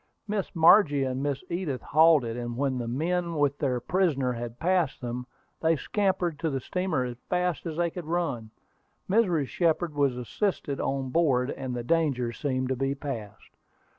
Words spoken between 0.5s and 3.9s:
Margie and Miss Edith halted, and when the men with their